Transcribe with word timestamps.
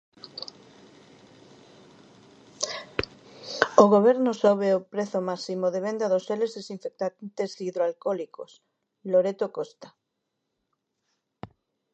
O 3.83 3.85
Goberno 3.93 4.31
sobe 4.41 4.69
o 4.77 4.85
prezo 4.93 5.19
máximo 5.29 5.65
de 5.73 5.79
venda 5.87 6.11
dos 6.11 6.25
xeles 6.27 6.53
desinfectantes 6.57 7.51
hidroalcólicos, 7.67 8.51
Loreto 9.11 9.47
Costa. 9.57 9.87